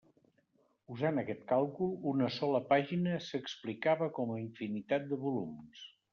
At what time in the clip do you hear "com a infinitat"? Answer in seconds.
4.21-5.09